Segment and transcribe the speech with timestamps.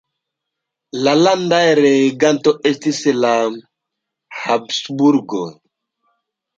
[1.07, 3.37] La landaj regantoj estis la
[4.43, 5.49] Habsburgoj.